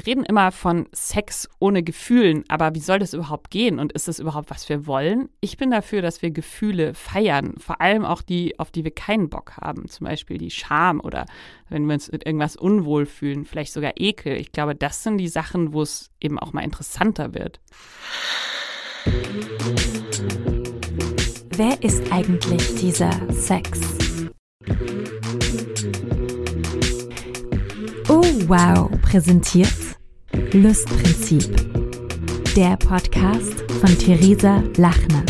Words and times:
Wir 0.00 0.06
reden 0.06 0.24
immer 0.24 0.50
von 0.50 0.88
Sex 0.92 1.46
ohne 1.58 1.82
Gefühlen, 1.82 2.44
aber 2.48 2.74
wie 2.74 2.80
soll 2.80 2.98
das 2.98 3.12
überhaupt 3.12 3.50
gehen 3.50 3.78
und 3.78 3.92
ist 3.92 4.08
das 4.08 4.18
überhaupt, 4.18 4.48
was 4.48 4.66
wir 4.70 4.86
wollen? 4.86 5.28
Ich 5.42 5.58
bin 5.58 5.70
dafür, 5.70 6.00
dass 6.00 6.22
wir 6.22 6.30
Gefühle 6.30 6.94
feiern, 6.94 7.52
vor 7.58 7.82
allem 7.82 8.06
auch 8.06 8.22
die, 8.22 8.58
auf 8.58 8.70
die 8.70 8.82
wir 8.82 8.92
keinen 8.92 9.28
Bock 9.28 9.58
haben, 9.60 9.90
zum 9.90 10.06
Beispiel 10.06 10.38
die 10.38 10.50
Scham 10.50 11.00
oder 11.00 11.26
wenn 11.68 11.84
wir 11.84 11.92
uns 11.92 12.10
mit 12.10 12.24
irgendwas 12.24 12.56
unwohl 12.56 13.04
fühlen, 13.04 13.44
vielleicht 13.44 13.74
sogar 13.74 13.92
Ekel. 13.96 14.38
Ich 14.38 14.52
glaube, 14.52 14.74
das 14.74 15.02
sind 15.02 15.18
die 15.18 15.28
Sachen, 15.28 15.74
wo 15.74 15.82
es 15.82 16.08
eben 16.18 16.38
auch 16.38 16.54
mal 16.54 16.64
interessanter 16.64 17.34
wird. 17.34 17.60
Wer 21.50 21.82
ist 21.82 22.10
eigentlich 22.10 22.74
dieser 22.76 23.12
Sex? 23.30 23.82
Oh 28.08 28.24
wow, 28.48 28.90
präsentiert 29.02 29.89
Lustprinzip. 30.52 31.44
Der 32.56 32.76
Podcast 32.76 33.60
von 33.70 33.96
Theresa 33.96 34.60
Lachner. 34.76 35.22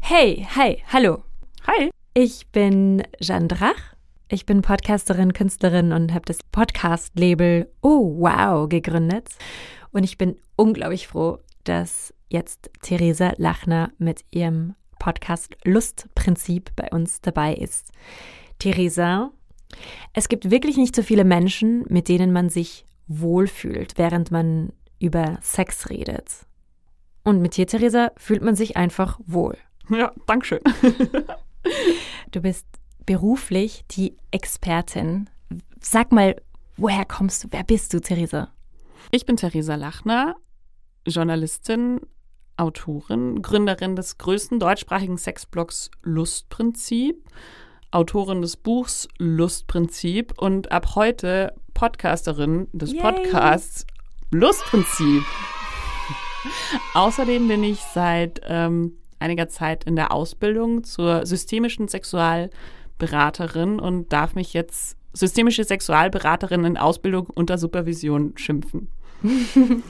Hey, 0.00 0.46
hi, 0.54 0.82
hallo. 0.92 1.24
Hi. 1.66 1.90
Ich 2.14 2.46
bin 2.52 3.02
Jeanne 3.20 3.48
Drach. 3.48 3.72
Ich 4.28 4.46
bin 4.46 4.62
Podcasterin, 4.62 5.32
Künstlerin 5.32 5.92
und 5.92 6.14
habe 6.14 6.26
das 6.26 6.38
Podcast-Label 6.52 7.72
Oh 7.82 8.20
Wow 8.20 8.68
gegründet. 8.68 9.30
Und 9.90 10.04
ich 10.04 10.16
bin 10.16 10.36
unglaublich 10.54 11.08
froh, 11.08 11.38
dass 11.64 12.14
jetzt 12.28 12.70
Theresa 12.82 13.32
Lachner 13.36 13.90
mit 13.98 14.24
ihrem 14.30 14.76
Podcast 15.04 15.54
Lustprinzip 15.64 16.70
bei 16.76 16.88
uns 16.90 17.20
dabei 17.20 17.52
ist. 17.54 17.92
Theresa, 18.58 19.32
es 20.14 20.30
gibt 20.30 20.50
wirklich 20.50 20.78
nicht 20.78 20.96
so 20.96 21.02
viele 21.02 21.24
Menschen, 21.24 21.84
mit 21.90 22.08
denen 22.08 22.32
man 22.32 22.48
sich 22.48 22.86
wohlfühlt, 23.06 23.98
während 23.98 24.30
man 24.30 24.72
über 24.98 25.38
Sex 25.42 25.90
redet. 25.90 26.46
Und 27.22 27.42
mit 27.42 27.58
dir, 27.58 27.66
Theresa, 27.66 28.12
fühlt 28.16 28.42
man 28.42 28.56
sich 28.56 28.78
einfach 28.78 29.20
wohl. 29.26 29.58
Ja, 29.90 30.10
Dankeschön. 30.26 30.60
du 32.30 32.40
bist 32.40 32.66
beruflich 33.04 33.84
die 33.90 34.16
Expertin. 34.30 35.28
Sag 35.80 36.12
mal, 36.12 36.40
woher 36.78 37.04
kommst 37.04 37.44
du? 37.44 37.48
Wer 37.50 37.64
bist 37.64 37.92
du, 37.92 38.00
Theresa? 38.00 38.54
Ich 39.10 39.26
bin 39.26 39.36
Theresa 39.36 39.74
Lachner, 39.74 40.36
Journalistin, 41.06 42.00
Autorin, 42.56 43.42
Gründerin 43.42 43.96
des 43.96 44.18
größten 44.18 44.60
deutschsprachigen 44.60 45.18
Sexblogs 45.18 45.90
Lustprinzip, 46.02 47.16
Autorin 47.90 48.42
des 48.42 48.56
Buchs 48.56 49.08
Lustprinzip 49.18 50.34
und 50.36 50.72
ab 50.72 50.94
heute 50.94 51.54
Podcasterin 51.74 52.68
des 52.72 52.92
Yay. 52.92 53.00
Podcasts 53.00 53.86
Lustprinzip. 54.30 55.22
Außerdem 56.94 57.48
bin 57.48 57.64
ich 57.64 57.80
seit 57.80 58.40
ähm, 58.44 58.98
einiger 59.18 59.48
Zeit 59.48 59.84
in 59.84 59.96
der 59.96 60.12
Ausbildung 60.12 60.84
zur 60.84 61.26
systemischen 61.26 61.88
Sexualberaterin 61.88 63.80
und 63.80 64.12
darf 64.12 64.34
mich 64.34 64.52
jetzt 64.52 64.96
systemische 65.12 65.64
Sexualberaterin 65.64 66.64
in 66.64 66.76
Ausbildung 66.76 67.28
unter 67.34 67.58
Supervision 67.58 68.36
schimpfen. 68.36 68.88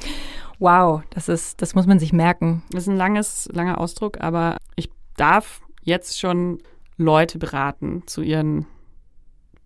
Wow, 0.65 1.03
das 1.11 1.29
ist, 1.29 1.61
das 1.61 1.75
muss 1.75 1.87
man 1.87 1.99
sich 1.99 2.15
merken. 2.15 2.63
Das 2.71 2.85
ist 2.85 2.89
ein 2.89 2.97
langes, 2.97 3.51
langer 3.53 3.79
Ausdruck, 3.79 4.23
aber 4.23 4.57
ich 4.77 4.89
darf 5.15 5.61
jetzt 5.83 6.19
schon 6.19 6.59
Leute 6.97 7.39
beraten 7.39 8.05
zu 8.07 8.23
ihren 8.23 8.65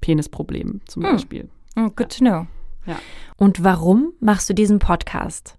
Penisproblemen 0.00 0.80
zum 0.88 1.04
hm. 1.04 1.12
Beispiel. 1.12 1.48
Mm, 1.76 1.86
good 1.94 2.08
to 2.08 2.18
know. 2.18 2.46
Ja. 2.84 2.98
Und 3.36 3.62
warum 3.62 4.12
machst 4.18 4.50
du 4.50 4.54
diesen 4.54 4.80
Podcast? 4.80 5.56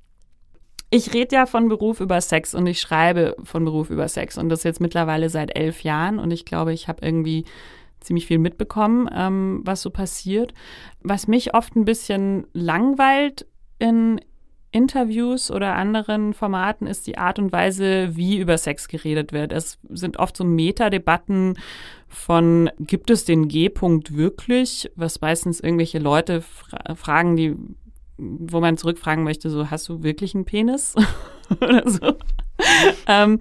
Ich 0.90 1.14
rede 1.14 1.38
ja 1.38 1.46
von 1.46 1.70
Beruf 1.70 2.02
über 2.02 2.20
Sex 2.20 2.54
und 2.54 2.68
ich 2.68 2.82
schreibe 2.82 3.38
von 3.44 3.64
Beruf 3.64 3.90
über 3.92 4.10
Sex 4.10 4.38
und 4.38 4.50
das 4.50 4.64
jetzt 4.64 4.82
mittlerweile 4.82 5.30
seit 5.30 5.56
elf 5.58 5.84
Jahren 5.84 6.20
und 6.20 6.32
ich 6.32 6.44
glaube, 6.44 6.74
ich 6.74 6.90
habe 6.90 7.06
irgendwie 7.06 7.46
ziemlich 8.02 8.28
viel 8.28 8.40
mitbekommen, 8.40 9.10
ähm, 9.16 9.62
was 9.64 9.84
so 9.84 9.90
passiert. 9.90 10.54
Was 11.02 11.30
mich 11.30 11.54
oft 11.54 11.78
ein 11.78 11.86
bisschen 11.86 12.46
langweilt 12.52 13.46
in 13.78 14.20
Interviews 14.72 15.50
oder 15.50 15.76
anderen 15.76 16.34
Formaten 16.34 16.86
ist 16.88 17.08
die 17.08 17.18
Art 17.18 17.40
und 17.40 17.52
Weise, 17.52 18.16
wie 18.16 18.38
über 18.38 18.58
Sex 18.58 18.88
geredet 18.88 19.34
wird. 19.34 19.52
Es 19.52 19.80
sind 19.90 20.18
oft 20.18 20.38
so 20.38 20.44
Metadebatten 20.44 21.58
von, 22.08 22.70
gibt 22.80 23.10
es 23.10 23.26
den 23.26 23.48
G-Punkt 23.48 24.16
wirklich? 24.16 24.92
Was 24.96 25.22
meistens 25.22 25.60
irgendwelche 25.60 26.00
Leute 26.00 26.42
fra 26.42 26.96
fragen, 26.96 27.36
die, 27.36 27.56
wo 28.18 28.60
man 28.60 28.78
zurückfragen 28.78 29.24
möchte, 29.24 29.50
so, 29.50 29.70
hast 29.72 29.90
du 29.90 30.04
wirklich 30.04 30.36
einen 30.36 30.46
Penis? 30.46 30.96
oder 31.62 31.90
so. 31.90 32.16
ähm, 33.08 33.40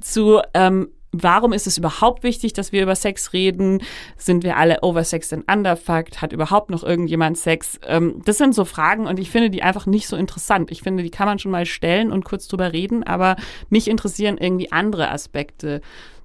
zu, 0.00 0.40
ähm, 0.52 0.88
Warum 1.10 1.54
ist 1.54 1.66
es 1.66 1.78
überhaupt 1.78 2.22
wichtig, 2.22 2.52
dass 2.52 2.70
wir 2.70 2.82
über 2.82 2.94
Sex 2.94 3.32
reden? 3.32 3.82
Sind 4.18 4.44
wir 4.44 4.58
alle 4.58 4.82
oversexed 4.82 5.32
and 5.32 5.50
underfucked? 5.50 6.20
Hat 6.20 6.34
überhaupt 6.34 6.68
noch 6.70 6.84
irgendjemand 6.84 7.38
Sex? 7.38 7.80
Ähm, 7.86 8.20
das 8.26 8.36
sind 8.36 8.54
so 8.54 8.66
Fragen 8.66 9.06
und 9.06 9.18
ich 9.18 9.30
finde 9.30 9.48
die 9.48 9.62
einfach 9.62 9.86
nicht 9.86 10.06
so 10.06 10.16
interessant. 10.16 10.70
Ich 10.70 10.82
finde, 10.82 11.02
die 11.02 11.10
kann 11.10 11.26
man 11.26 11.38
schon 11.38 11.50
mal 11.50 11.64
stellen 11.64 12.12
und 12.12 12.24
kurz 12.24 12.46
drüber 12.46 12.74
reden, 12.74 13.04
aber 13.04 13.36
mich 13.70 13.88
interessieren 13.88 14.36
irgendwie 14.36 14.70
andere 14.70 15.10
Aspekte. 15.10 15.80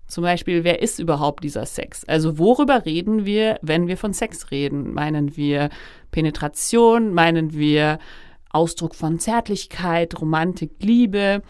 Zum 0.07 0.23
Beispiel, 0.23 0.65
wer 0.65 0.81
ist 0.81 0.99
überhaupt 0.99 1.45
dieser 1.45 1.65
Sex? 1.65 2.03
Also 2.03 2.37
worüber 2.37 2.85
reden 2.85 3.25
wir, 3.25 3.59
wenn 3.61 3.87
wir 3.87 3.95
von 3.95 4.13
Sex 4.13 4.51
reden? 4.51 4.93
Meinen 4.93 5.37
wir 5.37 5.69
Penetration? 6.11 7.13
Meinen 7.13 7.53
wir 7.53 7.99
Ausdruck 8.49 8.95
von 8.95 9.17
Zärtlichkeit, 9.17 10.19
Romantik, 10.19 10.71
Liebe? 10.81 11.41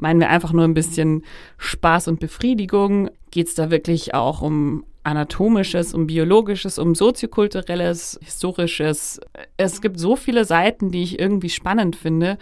Meinen 0.00 0.20
wir 0.20 0.30
einfach 0.30 0.52
nur 0.52 0.64
ein 0.64 0.74
bisschen 0.74 1.24
Spaß 1.58 2.08
und 2.08 2.20
Befriedigung? 2.20 3.10
Geht 3.30 3.48
es 3.48 3.54
da 3.54 3.70
wirklich 3.70 4.14
auch 4.14 4.42
um 4.42 4.84
anatomisches, 5.02 5.94
um 5.94 6.06
biologisches, 6.06 6.78
um 6.78 6.94
soziokulturelles, 6.94 8.18
historisches? 8.22 9.20
Es 9.56 9.80
gibt 9.80 9.98
so 9.98 10.16
viele 10.16 10.44
Seiten, 10.44 10.90
die 10.90 11.02
ich 11.02 11.18
irgendwie 11.18 11.50
spannend 11.50 11.96
finde. 11.96 12.38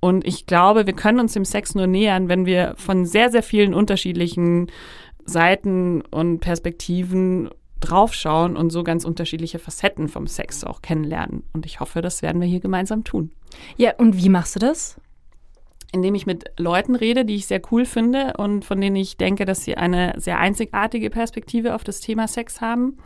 Und 0.00 0.26
ich 0.26 0.46
glaube, 0.46 0.86
wir 0.86 0.92
können 0.92 1.20
uns 1.20 1.32
dem 1.32 1.46
Sex 1.46 1.74
nur 1.74 1.86
nähern, 1.86 2.28
wenn 2.28 2.44
wir 2.44 2.74
von 2.76 3.06
sehr, 3.06 3.30
sehr 3.30 3.42
vielen 3.42 3.72
unterschiedlichen 3.72 4.70
Seiten 5.24 6.02
und 6.02 6.40
Perspektiven 6.40 7.48
draufschauen 7.80 8.56
und 8.56 8.70
so 8.70 8.82
ganz 8.84 9.04
unterschiedliche 9.04 9.58
Facetten 9.58 10.08
vom 10.08 10.26
Sex 10.26 10.64
auch 10.64 10.82
kennenlernen. 10.82 11.44
Und 11.52 11.66
ich 11.66 11.80
hoffe, 11.80 12.02
das 12.02 12.22
werden 12.22 12.40
wir 12.40 12.48
hier 12.48 12.60
gemeinsam 12.60 13.04
tun. 13.04 13.30
Ja, 13.76 13.94
und 13.96 14.16
wie 14.16 14.28
machst 14.28 14.56
du 14.56 14.60
das? 14.60 14.96
Indem 15.94 16.14
ich 16.14 16.26
mit 16.26 16.44
Leuten 16.58 16.96
rede, 16.96 17.24
die 17.24 17.36
ich 17.36 17.46
sehr 17.46 17.62
cool 17.70 17.86
finde 17.86 18.34
und 18.36 18.64
von 18.64 18.80
denen 18.80 18.96
ich 18.96 19.16
denke, 19.16 19.44
dass 19.44 19.64
sie 19.64 19.76
eine 19.76 20.12
sehr 20.16 20.38
einzigartige 20.38 21.08
Perspektive 21.08 21.74
auf 21.74 21.84
das 21.84 22.00
Thema 22.00 22.26
Sex 22.26 22.60
haben. 22.60 22.98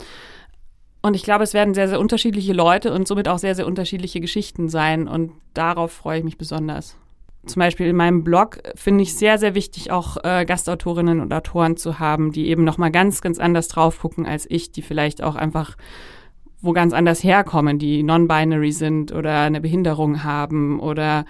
Und 1.01 1.15
ich 1.15 1.23
glaube, 1.23 1.43
es 1.43 1.53
werden 1.53 1.73
sehr, 1.73 1.87
sehr 1.87 1.99
unterschiedliche 1.99 2.51
Leute 2.51 2.91
und 2.91 3.07
somit 3.07 3.29
auch 3.29 3.37
sehr, 3.37 3.55
sehr 3.55 3.67
unterschiedliche 3.67 4.19
Geschichten 4.19 4.67
sein. 4.67 5.07
Und 5.07 5.31
darauf 5.53 5.91
freue 5.93 6.17
ich 6.17 6.25
mich 6.25 6.37
besonders. 6.37 6.97
Zum 7.45 7.61
Beispiel 7.61 7.87
in 7.87 7.95
meinem 7.95 8.23
Blog 8.23 8.59
finde 8.75 9.03
ich 9.03 9.15
sehr, 9.15 9.37
sehr 9.37 9.55
wichtig, 9.55 9.91
auch 9.91 10.17
äh, 10.23 10.43
Gastautorinnen 10.43 11.21
und 11.21 11.33
Autoren 11.33 11.77
zu 11.77 11.99
haben, 11.99 12.33
die 12.33 12.47
eben 12.49 12.65
nochmal 12.65 12.91
ganz, 12.91 13.21
ganz 13.21 13.39
anders 13.39 13.69
drauf 13.69 13.99
gucken 13.99 14.25
als 14.25 14.45
ich, 14.49 14.71
die 14.71 14.81
vielleicht 14.81 15.23
auch 15.23 15.35
einfach 15.35 15.77
wo 16.61 16.73
ganz 16.73 16.93
anders 16.93 17.23
herkommen, 17.23 17.79
die 17.79 18.03
non-binary 18.03 18.71
sind 18.71 19.11
oder 19.11 19.41
eine 19.41 19.61
Behinderung 19.61 20.23
haben 20.23 20.79
oder 20.79 21.25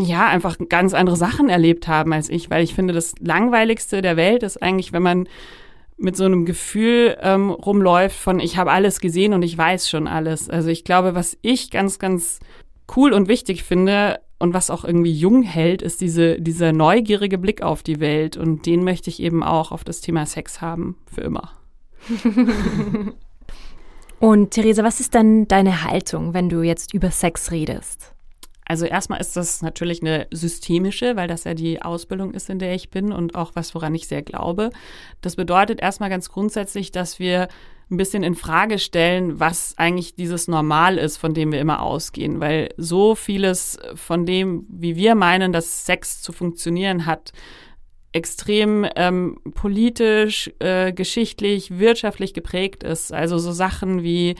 ja, 0.00 0.28
einfach 0.28 0.56
ganz 0.68 0.94
andere 0.94 1.16
Sachen 1.16 1.48
erlebt 1.48 1.88
haben 1.88 2.12
als 2.12 2.28
ich, 2.28 2.50
weil 2.50 2.62
ich 2.62 2.74
finde, 2.74 2.94
das 2.94 3.14
Langweiligste 3.20 4.00
der 4.00 4.16
Welt 4.16 4.42
ist 4.42 4.62
eigentlich, 4.62 4.92
wenn 4.92 5.02
man 5.02 5.28
mit 5.96 6.16
so 6.16 6.24
einem 6.24 6.46
Gefühl 6.46 7.16
ähm, 7.20 7.50
rumläuft 7.50 8.16
von, 8.16 8.38
ich 8.38 8.56
habe 8.56 8.70
alles 8.70 9.00
gesehen 9.00 9.34
und 9.34 9.42
ich 9.42 9.58
weiß 9.58 9.90
schon 9.90 10.06
alles. 10.06 10.48
Also 10.48 10.68
ich 10.68 10.84
glaube, 10.84 11.16
was 11.16 11.36
ich 11.42 11.70
ganz, 11.70 11.98
ganz 11.98 12.38
cool 12.96 13.12
und 13.12 13.26
wichtig 13.26 13.64
finde 13.64 14.20
und 14.38 14.54
was 14.54 14.70
auch 14.70 14.84
irgendwie 14.84 15.12
jung 15.12 15.42
hält, 15.42 15.82
ist 15.82 16.00
diese, 16.00 16.40
dieser 16.40 16.72
neugierige 16.72 17.38
Blick 17.38 17.62
auf 17.62 17.82
die 17.82 17.98
Welt. 17.98 18.36
Und 18.36 18.66
den 18.66 18.84
möchte 18.84 19.10
ich 19.10 19.20
eben 19.20 19.42
auch 19.42 19.72
auf 19.72 19.82
das 19.82 20.00
Thema 20.00 20.24
Sex 20.26 20.60
haben, 20.60 20.96
für 21.12 21.22
immer. 21.22 21.50
und 24.20 24.52
Theresa, 24.52 24.84
was 24.84 25.00
ist 25.00 25.16
dann 25.16 25.48
deine 25.48 25.82
Haltung, 25.82 26.32
wenn 26.34 26.48
du 26.48 26.62
jetzt 26.62 26.94
über 26.94 27.10
Sex 27.10 27.50
redest? 27.50 28.14
Also 28.68 28.84
erstmal 28.84 29.20
ist 29.20 29.34
das 29.34 29.62
natürlich 29.62 30.02
eine 30.02 30.26
systemische, 30.30 31.16
weil 31.16 31.26
das 31.26 31.44
ja 31.44 31.54
die 31.54 31.80
Ausbildung 31.80 32.34
ist, 32.34 32.50
in 32.50 32.58
der 32.58 32.74
ich 32.74 32.90
bin 32.90 33.12
und 33.12 33.34
auch 33.34 33.52
was, 33.54 33.74
woran 33.74 33.94
ich 33.94 34.06
sehr 34.06 34.22
glaube. 34.22 34.70
Das 35.22 35.36
bedeutet 35.36 35.80
erstmal 35.80 36.10
ganz 36.10 36.28
grundsätzlich, 36.28 36.92
dass 36.92 37.18
wir 37.18 37.48
ein 37.90 37.96
bisschen 37.96 38.22
in 38.22 38.34
Frage 38.34 38.78
stellen, 38.78 39.40
was 39.40 39.72
eigentlich 39.78 40.14
dieses 40.14 40.48
Normal 40.48 40.98
ist, 40.98 41.16
von 41.16 41.32
dem 41.32 41.50
wir 41.50 41.60
immer 41.60 41.80
ausgehen, 41.80 42.40
weil 42.40 42.68
so 42.76 43.14
vieles 43.14 43.78
von 43.94 44.26
dem, 44.26 44.66
wie 44.68 44.96
wir 44.96 45.14
meinen, 45.14 45.52
dass 45.54 45.86
Sex 45.86 46.20
zu 46.20 46.32
funktionieren 46.32 47.06
hat, 47.06 47.32
extrem 48.12 48.86
ähm, 48.96 49.38
politisch, 49.54 50.50
äh, 50.58 50.92
geschichtlich, 50.92 51.78
wirtschaftlich 51.78 52.34
geprägt 52.34 52.82
ist. 52.82 53.14
Also 53.14 53.38
so 53.38 53.52
Sachen 53.52 54.02
wie 54.02 54.30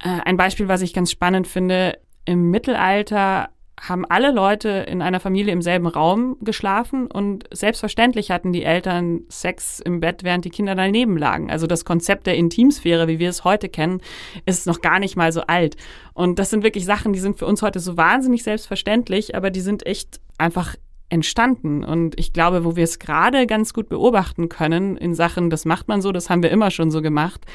äh, 0.00 0.20
ein 0.24 0.36
Beispiel, 0.36 0.68
was 0.68 0.82
ich 0.82 0.92
ganz 0.92 1.10
spannend 1.10 1.46
finde, 1.46 1.98
im 2.28 2.50
Mittelalter 2.50 3.48
haben 3.80 4.04
alle 4.04 4.32
Leute 4.32 4.68
in 4.68 5.00
einer 5.00 5.18
Familie 5.18 5.52
im 5.52 5.62
selben 5.62 5.86
Raum 5.86 6.36
geschlafen 6.42 7.06
und 7.06 7.44
selbstverständlich 7.52 8.30
hatten 8.30 8.52
die 8.52 8.64
Eltern 8.64 9.22
Sex 9.30 9.80
im 9.80 10.00
Bett, 10.00 10.24
während 10.24 10.44
die 10.44 10.50
Kinder 10.50 10.74
daneben 10.74 11.16
lagen. 11.16 11.50
Also 11.50 11.66
das 11.66 11.86
Konzept 11.86 12.26
der 12.26 12.34
Intimsphäre, 12.34 13.08
wie 13.08 13.18
wir 13.18 13.30
es 13.30 13.44
heute 13.44 13.70
kennen, 13.70 14.02
ist 14.44 14.66
noch 14.66 14.82
gar 14.82 14.98
nicht 14.98 15.16
mal 15.16 15.32
so 15.32 15.42
alt. 15.42 15.76
Und 16.12 16.38
das 16.38 16.50
sind 16.50 16.64
wirklich 16.64 16.84
Sachen, 16.84 17.14
die 17.14 17.18
sind 17.18 17.38
für 17.38 17.46
uns 17.46 17.62
heute 17.62 17.80
so 17.80 17.96
wahnsinnig 17.96 18.42
selbstverständlich, 18.42 19.34
aber 19.34 19.50
die 19.50 19.60
sind 19.60 19.86
echt 19.86 20.20
einfach 20.36 20.74
entstanden. 21.08 21.82
Und 21.82 22.18
ich 22.18 22.34
glaube, 22.34 22.64
wo 22.64 22.76
wir 22.76 22.84
es 22.84 22.98
gerade 22.98 23.46
ganz 23.46 23.72
gut 23.72 23.88
beobachten 23.88 24.50
können 24.50 24.98
in 24.98 25.14
Sachen, 25.14 25.48
das 25.48 25.64
macht 25.64 25.88
man 25.88 26.02
so, 26.02 26.12
das 26.12 26.28
haben 26.28 26.42
wir 26.42 26.50
immer 26.50 26.70
schon 26.70 26.90
so 26.90 27.00
gemacht, 27.00 27.46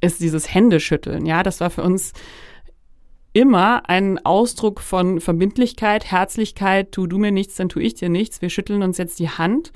ist 0.00 0.20
dieses 0.20 0.52
Händeschütteln. 0.52 1.26
Ja, 1.26 1.42
das 1.42 1.60
war 1.60 1.70
für 1.70 1.82
uns 1.82 2.12
immer 3.36 3.86
ein 3.86 4.24
Ausdruck 4.24 4.80
von 4.80 5.20
Verbindlichkeit, 5.20 6.10
Herzlichkeit, 6.10 6.90
tu 6.90 7.06
du 7.06 7.18
mir 7.18 7.30
nichts, 7.30 7.56
dann 7.56 7.68
tu 7.68 7.78
ich 7.78 7.92
dir 7.92 8.08
nichts. 8.08 8.40
Wir 8.40 8.48
schütteln 8.48 8.82
uns 8.82 8.96
jetzt 8.96 9.18
die 9.18 9.28
Hand. 9.28 9.72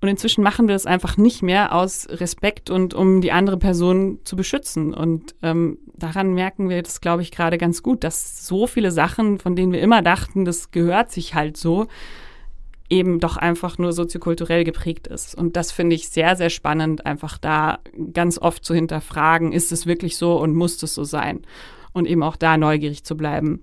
Und 0.00 0.08
inzwischen 0.08 0.42
machen 0.42 0.66
wir 0.66 0.74
das 0.74 0.86
einfach 0.86 1.16
nicht 1.16 1.40
mehr 1.40 1.72
aus 1.72 2.08
Respekt 2.10 2.68
und 2.68 2.94
um 2.94 3.20
die 3.20 3.30
andere 3.30 3.58
Person 3.58 4.18
zu 4.24 4.34
beschützen. 4.34 4.92
Und 4.92 5.36
ähm, 5.44 5.78
daran 5.94 6.34
merken 6.34 6.68
wir 6.68 6.82
das, 6.82 7.00
glaube 7.00 7.22
ich, 7.22 7.30
gerade 7.30 7.58
ganz 7.58 7.84
gut, 7.84 8.02
dass 8.02 8.44
so 8.44 8.66
viele 8.66 8.90
Sachen, 8.90 9.38
von 9.38 9.54
denen 9.54 9.72
wir 9.72 9.80
immer 9.80 10.02
dachten, 10.02 10.44
das 10.44 10.72
gehört 10.72 11.12
sich 11.12 11.36
halt 11.36 11.56
so, 11.56 11.86
eben 12.90 13.20
doch 13.20 13.36
einfach 13.36 13.78
nur 13.78 13.92
soziokulturell 13.92 14.64
geprägt 14.64 15.06
ist. 15.06 15.36
Und 15.36 15.54
das 15.54 15.70
finde 15.70 15.94
ich 15.94 16.08
sehr, 16.08 16.34
sehr 16.34 16.50
spannend, 16.50 17.06
einfach 17.06 17.38
da 17.38 17.78
ganz 18.12 18.36
oft 18.36 18.64
zu 18.64 18.74
hinterfragen, 18.74 19.52
ist 19.52 19.70
es 19.70 19.86
wirklich 19.86 20.16
so 20.16 20.40
und 20.40 20.56
muss 20.56 20.82
es 20.82 20.94
so 20.94 21.04
sein? 21.04 21.46
Und 21.96 22.06
eben 22.06 22.22
auch 22.22 22.36
da 22.36 22.56
neugierig 22.56 23.04
zu 23.04 23.16
bleiben. 23.16 23.62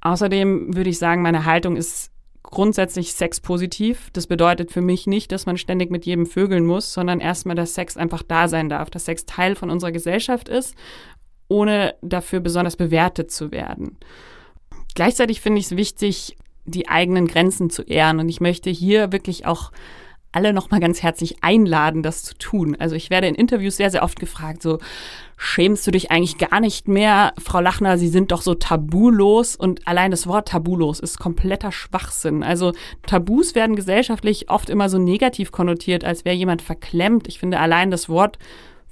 Außerdem 0.00 0.76
würde 0.76 0.90
ich 0.90 0.98
sagen, 0.98 1.22
meine 1.22 1.44
Haltung 1.44 1.76
ist 1.76 2.10
grundsätzlich 2.42 3.14
sexpositiv. 3.14 4.10
Das 4.12 4.26
bedeutet 4.26 4.70
für 4.70 4.82
mich 4.82 5.06
nicht, 5.06 5.32
dass 5.32 5.46
man 5.46 5.56
ständig 5.56 5.90
mit 5.90 6.04
jedem 6.04 6.26
vögeln 6.26 6.66
muss, 6.66 6.92
sondern 6.92 7.20
erstmal, 7.20 7.56
dass 7.56 7.74
Sex 7.74 7.96
einfach 7.96 8.22
da 8.22 8.48
sein 8.48 8.68
darf, 8.68 8.90
dass 8.90 9.06
Sex 9.06 9.24
Teil 9.24 9.54
von 9.54 9.70
unserer 9.70 9.92
Gesellschaft 9.92 10.48
ist, 10.48 10.74
ohne 11.48 11.94
dafür 12.02 12.40
besonders 12.40 12.76
bewertet 12.76 13.30
zu 13.30 13.50
werden. 13.50 13.96
Gleichzeitig 14.94 15.40
finde 15.40 15.60
ich 15.60 15.66
es 15.66 15.76
wichtig, 15.76 16.36
die 16.64 16.88
eigenen 16.88 17.26
Grenzen 17.26 17.70
zu 17.70 17.82
ehren. 17.82 18.18
Und 18.18 18.28
ich 18.28 18.40
möchte 18.40 18.70
hier 18.70 19.12
wirklich 19.12 19.46
auch 19.46 19.70
alle 20.34 20.52
nochmal 20.52 20.80
ganz 20.80 21.02
herzlich 21.02 21.42
einladen, 21.42 22.02
das 22.02 22.22
zu 22.22 22.34
tun. 22.36 22.76
Also 22.78 22.96
ich 22.96 23.10
werde 23.10 23.26
in 23.26 23.34
Interviews 23.34 23.76
sehr, 23.76 23.90
sehr 23.90 24.02
oft 24.02 24.18
gefragt, 24.18 24.62
so, 24.62 24.78
schämst 25.36 25.86
du 25.86 25.90
dich 25.90 26.10
eigentlich 26.10 26.38
gar 26.38 26.60
nicht 26.60 26.88
mehr, 26.88 27.32
Frau 27.42 27.60
Lachner, 27.60 27.98
Sie 27.98 28.08
sind 28.08 28.32
doch 28.32 28.42
so 28.42 28.54
tabulos 28.54 29.56
und 29.56 29.86
allein 29.86 30.10
das 30.10 30.26
Wort 30.26 30.48
tabulos 30.48 31.00
ist 31.00 31.18
kompletter 31.18 31.72
Schwachsinn. 31.72 32.42
Also 32.42 32.72
Tabus 33.06 33.54
werden 33.54 33.76
gesellschaftlich 33.76 34.50
oft 34.50 34.70
immer 34.70 34.88
so 34.88 34.98
negativ 34.98 35.52
konnotiert, 35.52 36.04
als 36.04 36.24
wäre 36.24 36.36
jemand 36.36 36.62
verklemmt. 36.62 37.28
Ich 37.28 37.38
finde 37.38 37.58
allein 37.58 37.90
das 37.90 38.08
Wort 38.08 38.38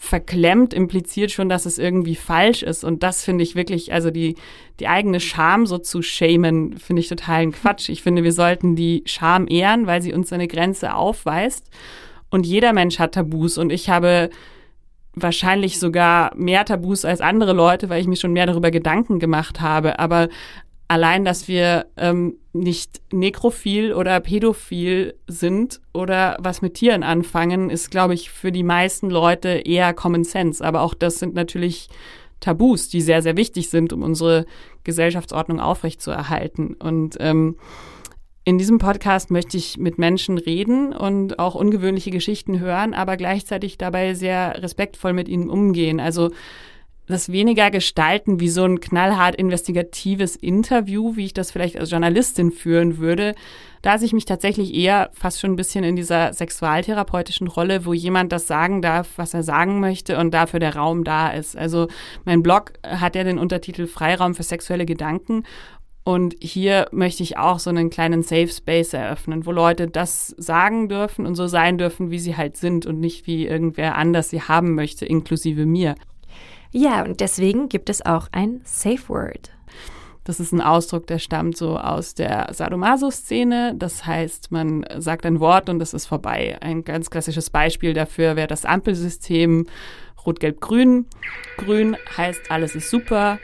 verklemmt 0.02 0.74
impliziert 0.74 1.30
schon, 1.30 1.48
dass 1.48 1.64
es 1.64 1.78
irgendwie 1.78 2.16
falsch 2.16 2.64
ist. 2.64 2.82
Und 2.82 3.04
das 3.04 3.24
finde 3.24 3.44
ich 3.44 3.54
wirklich, 3.54 3.92
also 3.92 4.10
die, 4.10 4.34
die 4.80 4.88
eigene 4.88 5.20
Scham 5.20 5.64
so 5.64 5.78
zu 5.78 6.02
schämen, 6.02 6.76
finde 6.76 6.98
ich 6.98 7.08
totalen 7.08 7.52
Quatsch. 7.52 7.88
Ich 7.88 8.02
finde, 8.02 8.24
wir 8.24 8.32
sollten 8.32 8.74
die 8.74 9.04
Scham 9.06 9.46
ehren, 9.46 9.86
weil 9.86 10.02
sie 10.02 10.12
uns 10.12 10.32
eine 10.32 10.48
Grenze 10.48 10.96
aufweist. 10.96 11.70
Und 12.30 12.46
jeder 12.46 12.72
Mensch 12.72 12.98
hat 12.98 13.14
Tabus. 13.14 13.58
Und 13.58 13.70
ich 13.70 13.90
habe 13.90 14.30
wahrscheinlich 15.14 15.78
sogar 15.78 16.34
mehr 16.34 16.64
Tabus 16.64 17.04
als 17.04 17.20
andere 17.20 17.52
Leute, 17.52 17.88
weil 17.88 18.00
ich 18.00 18.08
mir 18.08 18.16
schon 18.16 18.32
mehr 18.32 18.46
darüber 18.46 18.72
Gedanken 18.72 19.20
gemacht 19.20 19.60
habe. 19.60 20.00
Aber 20.00 20.28
allein, 20.92 21.24
dass 21.24 21.48
wir 21.48 21.86
ähm, 21.96 22.34
nicht 22.52 23.00
nekrophil 23.10 23.94
oder 23.94 24.20
pädophil 24.20 25.14
sind 25.26 25.80
oder 25.94 26.36
was 26.38 26.60
mit 26.60 26.74
Tieren 26.74 27.02
anfangen, 27.02 27.70
ist, 27.70 27.90
glaube 27.90 28.12
ich, 28.12 28.30
für 28.30 28.52
die 28.52 28.62
meisten 28.62 29.08
Leute 29.08 29.48
eher 29.48 29.94
Common 29.94 30.22
Sense. 30.22 30.62
Aber 30.62 30.82
auch 30.82 30.92
das 30.92 31.18
sind 31.18 31.32
natürlich 31.32 31.88
Tabus, 32.40 32.90
die 32.90 33.00
sehr, 33.00 33.22
sehr 33.22 33.38
wichtig 33.38 33.70
sind, 33.70 33.94
um 33.94 34.02
unsere 34.02 34.44
Gesellschaftsordnung 34.84 35.60
aufrechtzuerhalten. 35.60 36.74
Und 36.74 37.16
ähm, 37.20 37.56
in 38.44 38.58
diesem 38.58 38.76
Podcast 38.76 39.30
möchte 39.30 39.56
ich 39.56 39.78
mit 39.78 39.96
Menschen 39.96 40.36
reden 40.36 40.92
und 40.92 41.38
auch 41.38 41.54
ungewöhnliche 41.54 42.10
Geschichten 42.10 42.60
hören, 42.60 42.92
aber 42.92 43.16
gleichzeitig 43.16 43.78
dabei 43.78 44.12
sehr 44.12 44.62
respektvoll 44.62 45.14
mit 45.14 45.28
ihnen 45.28 45.48
umgehen. 45.48 46.00
Also 46.00 46.32
das 47.06 47.32
weniger 47.32 47.70
gestalten 47.70 48.40
wie 48.40 48.48
so 48.48 48.64
ein 48.64 48.80
knallhart 48.80 49.34
investigatives 49.34 50.36
Interview, 50.36 51.16
wie 51.16 51.26
ich 51.26 51.34
das 51.34 51.50
vielleicht 51.50 51.78
als 51.78 51.90
Journalistin 51.90 52.52
führen 52.52 52.98
würde. 52.98 53.34
Da 53.82 53.98
sehe 53.98 54.06
ich 54.06 54.12
mich 54.12 54.24
tatsächlich 54.24 54.72
eher 54.74 55.10
fast 55.12 55.40
schon 55.40 55.52
ein 55.52 55.56
bisschen 55.56 55.82
in 55.82 55.96
dieser 55.96 56.32
sexualtherapeutischen 56.32 57.48
Rolle, 57.48 57.84
wo 57.84 57.92
jemand 57.92 58.30
das 58.30 58.46
sagen 58.46 58.80
darf, 58.80 59.08
was 59.16 59.34
er 59.34 59.42
sagen 59.42 59.80
möchte 59.80 60.18
und 60.18 60.32
dafür 60.32 60.60
der 60.60 60.76
Raum 60.76 61.02
da 61.02 61.30
ist. 61.30 61.56
Also 61.56 61.88
mein 62.24 62.42
Blog 62.42 62.74
hat 62.86 63.16
ja 63.16 63.24
den 63.24 63.38
Untertitel 63.38 63.88
Freiraum 63.88 64.34
für 64.36 64.44
sexuelle 64.44 64.86
Gedanken 64.86 65.42
und 66.04 66.34
hier 66.40 66.88
möchte 66.90 67.22
ich 67.22 67.38
auch 67.38 67.60
so 67.60 67.70
einen 67.70 67.90
kleinen 67.90 68.22
Safe 68.22 68.48
Space 68.48 68.92
eröffnen, 68.92 69.46
wo 69.46 69.52
Leute 69.52 69.86
das 69.86 70.28
sagen 70.36 70.88
dürfen 70.88 71.26
und 71.26 71.36
so 71.36 71.46
sein 71.46 71.78
dürfen, 71.78 72.10
wie 72.10 72.18
sie 72.18 72.36
halt 72.36 72.56
sind 72.56 72.86
und 72.86 72.98
nicht 72.98 73.26
wie 73.28 73.46
irgendwer 73.46 73.96
anders 73.96 74.30
sie 74.30 74.42
haben 74.42 74.74
möchte, 74.74 75.06
inklusive 75.06 75.64
mir. 75.64 75.94
Ja, 76.72 77.04
und 77.04 77.20
deswegen 77.20 77.68
gibt 77.68 77.90
es 77.90 78.04
auch 78.04 78.28
ein 78.32 78.62
Safe 78.64 79.08
Word. 79.08 79.50
Das 80.24 80.40
ist 80.40 80.52
ein 80.52 80.60
Ausdruck, 80.60 81.06
der 81.06 81.18
stammt 81.18 81.56
so 81.56 81.76
aus 81.76 82.14
der 82.14 82.48
Sadomaso-Szene. 82.52 83.74
Das 83.76 84.06
heißt, 84.06 84.52
man 84.52 84.86
sagt 84.98 85.26
ein 85.26 85.40
Wort 85.40 85.68
und 85.68 85.82
es 85.82 85.92
ist 85.92 86.06
vorbei. 86.06 86.56
Ein 86.60 86.84
ganz 86.84 87.10
klassisches 87.10 87.50
Beispiel 87.50 87.92
dafür 87.92 88.36
wäre 88.36 88.46
das 88.46 88.64
Ampelsystem 88.64 89.66
Rot-Gelb-Grün. 90.24 91.06
Grün 91.58 91.96
heißt, 92.16 92.50
alles 92.50 92.74
ist 92.74 92.88
super. 92.88 93.38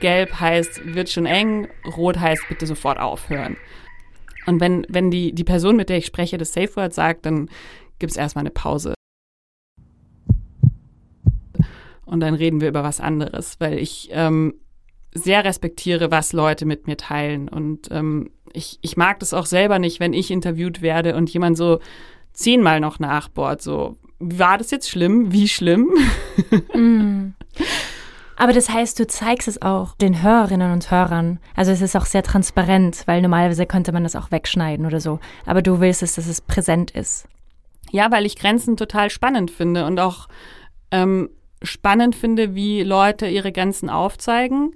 Gelb 0.00 0.40
heißt, 0.40 0.94
wird 0.94 1.10
schon 1.10 1.26
eng. 1.26 1.68
Rot 1.96 2.18
heißt, 2.18 2.48
bitte 2.48 2.66
sofort 2.66 2.98
aufhören. 2.98 3.56
Und 4.46 4.60
wenn, 4.60 4.86
wenn 4.88 5.10
die, 5.10 5.32
die 5.32 5.44
Person, 5.44 5.76
mit 5.76 5.90
der 5.90 5.98
ich 5.98 6.06
spreche, 6.06 6.38
das 6.38 6.52
Safe 6.52 6.74
Word 6.74 6.94
sagt, 6.94 7.26
dann 7.26 7.48
gibt 7.98 8.10
es 8.10 8.16
erstmal 8.16 8.42
eine 8.42 8.50
Pause. 8.50 8.94
Und 12.12 12.20
dann 12.20 12.34
reden 12.34 12.60
wir 12.60 12.68
über 12.68 12.84
was 12.84 13.00
anderes, 13.00 13.56
weil 13.58 13.78
ich 13.78 14.10
ähm, 14.12 14.54
sehr 15.14 15.44
respektiere, 15.44 16.10
was 16.10 16.34
Leute 16.34 16.66
mit 16.66 16.86
mir 16.86 16.98
teilen. 16.98 17.48
Und 17.48 17.88
ähm, 17.90 18.30
ich, 18.52 18.78
ich 18.82 18.98
mag 18.98 19.18
das 19.20 19.32
auch 19.32 19.46
selber 19.46 19.78
nicht, 19.78 19.98
wenn 19.98 20.12
ich 20.12 20.30
interviewt 20.30 20.82
werde 20.82 21.16
und 21.16 21.30
jemand 21.30 21.56
so 21.56 21.80
zehnmal 22.34 22.80
noch 22.80 22.98
nachbohrt, 22.98 23.62
so, 23.62 23.96
war 24.18 24.58
das 24.58 24.70
jetzt 24.70 24.90
schlimm? 24.90 25.32
Wie 25.32 25.48
schlimm? 25.48 25.90
Mm. 26.74 27.34
Aber 28.36 28.52
das 28.52 28.70
heißt, 28.70 28.98
du 28.98 29.06
zeigst 29.06 29.46
es 29.46 29.62
auch 29.62 29.94
den 29.94 30.22
Hörerinnen 30.22 30.72
und 30.72 30.90
Hörern. 30.90 31.38
Also 31.54 31.70
es 31.70 31.80
ist 31.80 31.94
auch 31.94 32.06
sehr 32.06 32.22
transparent, 32.22 33.02
weil 33.06 33.22
normalerweise 33.22 33.66
könnte 33.66 33.92
man 33.92 34.02
das 34.02 34.16
auch 34.16 34.30
wegschneiden 34.30 34.84
oder 34.84 35.00
so. 35.00 35.20
Aber 35.46 35.62
du 35.62 35.80
willst 35.80 36.02
es, 36.02 36.14
dass 36.16 36.26
es 36.26 36.40
präsent 36.40 36.90
ist. 36.90 37.26
Ja, 37.90 38.10
weil 38.10 38.26
ich 38.26 38.36
Grenzen 38.36 38.76
total 38.76 39.10
spannend 39.10 39.50
finde 39.50 39.84
und 39.86 40.00
auch 40.00 40.28
ähm, 40.90 41.28
spannend 41.62 42.14
finde, 42.14 42.54
wie 42.54 42.82
Leute 42.82 43.26
ihre 43.26 43.52
Grenzen 43.52 43.90
aufzeigen. 43.90 44.74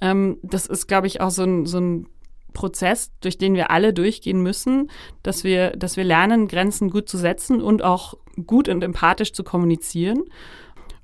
Ähm, 0.00 0.38
das 0.42 0.66
ist, 0.66 0.86
glaube 0.86 1.06
ich, 1.06 1.20
auch 1.20 1.30
so 1.30 1.44
ein, 1.44 1.66
so 1.66 1.78
ein 1.78 2.06
Prozess, 2.52 3.12
durch 3.20 3.36
den 3.36 3.54
wir 3.54 3.70
alle 3.70 3.92
durchgehen 3.92 4.42
müssen, 4.42 4.90
dass 5.22 5.44
wir, 5.44 5.70
dass 5.70 5.96
wir 5.96 6.04
lernen, 6.04 6.48
Grenzen 6.48 6.90
gut 6.90 7.08
zu 7.08 7.18
setzen 7.18 7.60
und 7.60 7.82
auch 7.82 8.14
gut 8.46 8.68
und 8.68 8.82
empathisch 8.82 9.32
zu 9.32 9.44
kommunizieren. 9.44 10.22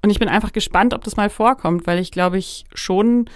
Und 0.02 0.10
ich 0.10 0.18
bin 0.18 0.28
einfach 0.28 0.52
gespannt, 0.52 0.94
ob 0.94 1.04
das 1.04 1.16
mal 1.16 1.28
vorkommt, 1.28 1.87
weil 1.87 1.99
ich 1.99 2.10
glaube 2.10 2.38
ich 2.38 2.64
schon 2.72 3.28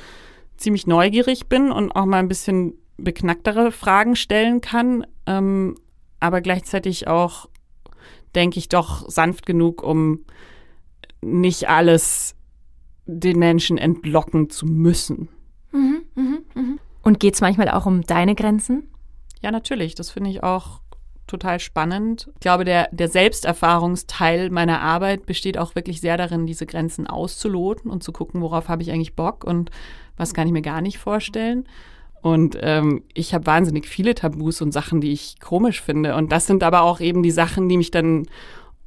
ziemlich 0.57 0.87
neugierig 0.87 1.49
bin 1.49 1.71
und 1.71 1.93
auch 1.93 2.07
mal 2.07 2.19
ein 2.19 2.29
bisschen 2.29 2.75
beknacktere 2.97 3.73
Fragen 3.73 4.17
stellen 4.17 4.61
kann, 4.61 5.05
ähm, 5.27 5.75
aber 6.21 6.41
gleichzeitig 6.41 7.09
auch 7.09 7.49
denke 8.35 8.59
ich 8.59 8.69
doch 8.69 9.09
sanft 9.11 9.47
genug, 9.47 9.83
um 9.83 10.25
nicht 11.25 11.69
alles 11.69 12.35
den 13.07 13.39
Menschen 13.39 13.79
entlocken 13.79 14.51
zu 14.51 14.67
müssen. 14.67 15.29
Mhm, 15.73 16.03
mh, 16.15 16.39
mh. 16.55 16.77
Und 17.03 17.21
geht 17.21 17.35
es 17.35 17.41
manchmal 17.41 17.69
auch 17.69 17.87
um 17.87 18.03
deine 18.03 18.35
Grenzen? 18.35 18.89
Ja, 19.43 19.51
natürlich. 19.51 19.95
Das 19.95 20.11
finde 20.11 20.31
ich 20.31 20.43
auch 20.43 20.81
total 21.27 21.59
spannend. 21.59 22.31
Ich 22.35 22.41
glaube, 22.41 22.65
der, 22.65 22.89
der 22.93 23.09
Selbsterfahrungsteil 23.09 24.51
meiner 24.51 24.81
Arbeit 24.81 25.27
besteht 25.27 25.59
auch 25.59 25.75
wirklich 25.75 26.01
sehr 26.01 26.17
darin, 26.17 26.47
diese 26.47 26.67
Grenzen 26.67 27.07
auszuloten 27.07 27.91
und 27.91 28.03
zu 28.03 28.13
gucken, 28.13 28.41
worauf 28.41 28.69
habe 28.69 28.83
ich 28.83 28.91
eigentlich 28.91 29.17
Bock 29.17 29.45
und 29.45 29.71
was 30.17 30.35
kann 30.35 30.47
ich 30.47 30.53
mir 30.53 30.63
gar 30.63 30.81
nicht 30.81 30.99
vorstellen. 30.99 31.65
Und 32.23 32.57
ähm, 32.63 33.03
ich 33.13 33.35
habe 33.35 33.47
wahnsinnig 33.47 33.87
viele 33.87 34.15
Tabus 34.15 34.63
und 34.63 34.73
Sachen, 34.73 35.03
die 35.03 35.13
ich 35.13 35.41
komisch 35.41 35.83
finde. 35.83 36.15
Und 36.15 36.33
das 36.33 36.47
sind 36.47 36.63
aber 36.63 36.83
auch 36.83 37.01
eben 37.01 37.23
die 37.23 37.31
Sachen, 37.31 37.69
die 37.69 37.77
mich 37.77 37.91
dann 37.91 38.27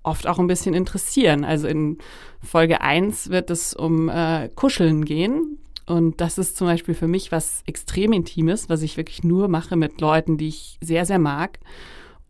oft 0.07 0.25
auch 0.27 0.39
ein 0.39 0.47
bisschen 0.47 0.73
interessieren. 0.73 1.43
Also 1.43 1.67
in 1.67 1.97
Folge 2.41 2.81
1 2.81 3.29
wird 3.29 3.49
es 3.49 3.73
um 3.73 4.09
äh, 4.09 4.49
Kuscheln 4.55 5.05
gehen. 5.05 5.59
Und 5.85 6.19
das 6.19 6.37
ist 6.37 6.57
zum 6.57 6.67
Beispiel 6.67 6.95
für 6.95 7.07
mich 7.07 7.31
was 7.31 7.61
extrem 7.65 8.11
Intimes, 8.11 8.69
was 8.69 8.81
ich 8.81 8.97
wirklich 8.97 9.23
nur 9.23 9.47
mache 9.47 9.75
mit 9.75 10.01
Leuten, 10.01 10.37
die 10.37 10.49
ich 10.49 10.77
sehr, 10.81 11.05
sehr 11.05 11.19
mag. 11.19 11.59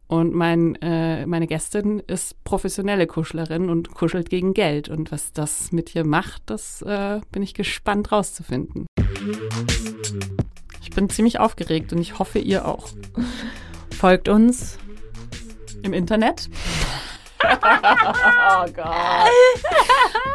Und 0.08 0.34
mein, 0.34 0.76
äh, 0.76 1.26
meine 1.26 1.48
Gästin 1.48 2.00
ist 2.00 2.42
professionelle 2.44 3.08
Kuschlerin 3.08 3.70
und 3.70 3.94
kuschelt 3.94 4.30
gegen 4.30 4.54
Geld. 4.54 4.90
Und 4.90 5.12
was 5.12 5.34
das 5.34 5.72
mit 5.72 5.96
ihr 5.96 6.06
macht, 6.06 6.44
das 6.46 6.82
äh, 6.84 7.20
bin 7.32 7.44
ich 7.44 7.54
gespannt 7.54 8.12
rauszufinden. 8.12 8.86
Ich 10.82 10.92
bin 10.92 11.10
ziemlich 11.10 11.40
aufgeregt 11.40 11.92
und 11.92 12.00
ich 12.00 12.20
hoffe, 12.20 12.40
ihr 12.40 12.66
auch. 12.66 12.88
Folgt 13.92 14.30
uns 14.30 14.78
im 15.84 15.94
Internet. 15.94 16.50
oh 17.44 18.66
Gott. 18.76 19.32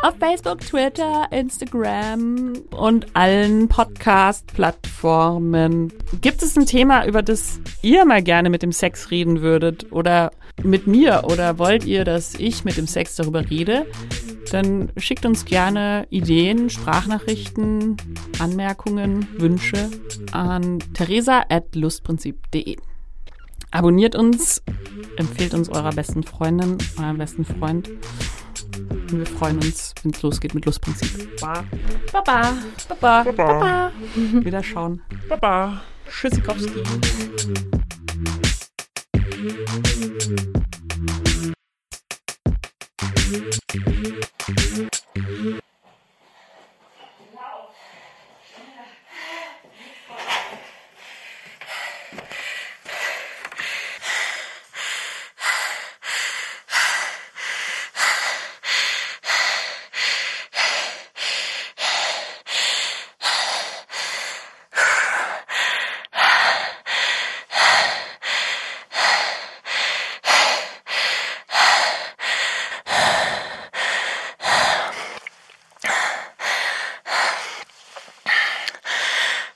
Auf 0.03 0.15
Facebook, 0.19 0.61
Twitter, 0.61 1.27
Instagram 1.31 2.55
und 2.71 3.07
allen 3.15 3.69
Podcast-Plattformen. 3.69 5.93
Gibt 6.21 6.43
es 6.43 6.57
ein 6.57 6.67
Thema, 6.67 7.07
über 7.07 7.23
das 7.23 7.61
ihr 7.83 8.05
mal 8.05 8.23
gerne 8.23 8.51
mit 8.51 8.63
dem 8.63 8.73
Sex 8.73 9.11
reden 9.11 9.41
würdet 9.43 9.93
oder 9.93 10.33
mit 10.63 10.87
mir 10.87 11.23
oder 11.25 11.59
wollt 11.59 11.85
ihr, 11.85 12.05
dass 12.05 12.35
ich 12.35 12.65
mit 12.65 12.77
dem 12.77 12.87
Sex 12.87 13.17
darüber 13.17 13.51
rede? 13.51 13.87
Dann 14.51 14.91
schickt 14.97 15.25
uns 15.25 15.45
gerne 15.45 16.07
Ideen, 16.11 16.69
Sprachnachrichten, 16.69 17.97
Anmerkungen, 18.39 19.29
Wünsche 19.39 19.91
an 20.33 20.81
theresa.lustprinzip.de. 20.95 22.77
Abonniert 23.73 24.15
uns, 24.15 24.63
empfehlt 25.17 25.55
uns 25.55 25.71
eurer 25.71 25.93
besten 25.93 26.23
Freundin, 26.23 26.77
eurem 26.99 27.17
besten 27.17 27.45
Freund. 27.45 27.89
Und 27.89 29.19
wir 29.19 29.27
freuen 29.27 29.57
uns, 29.57 29.95
wenn 30.03 30.13
es 30.13 30.23
losgeht 30.23 30.55
mit 30.55 30.67
Lustprinzip. 30.67 31.41
Baba. 31.41 31.65
Baba. 32.13 32.55
Baba. 32.89 33.25
Baba. 33.25 33.33
Baba. 33.33 33.93
Wieder 34.45 34.63
schauen. 34.63 35.01
Baba. 35.29 35.81
Tschüssikowski. 36.07 36.83
Thank 43.73 45.45
you. 45.45 45.63